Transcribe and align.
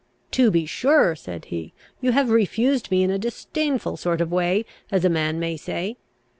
"To 0.31 0.49
be 0.49 0.65
sure," 0.65 1.15
said 1.15 1.45
he, 1.45 1.73
"you 2.01 2.11
have 2.11 2.31
refused 2.31 2.89
me 2.89 3.03
in 3.03 3.11
a 3.11 3.19
disdainful 3.19 3.97
sort 3.97 4.19
of 4.19 4.31
a 4.31 4.35
way, 4.35 4.65
as 4.89 5.05
a 5.05 5.09
man 5.09 5.39
may 5.39 5.55
say. 5.57 5.95